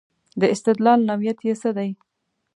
[0.41, 1.89] د استدلال نوعیت یې څه دی.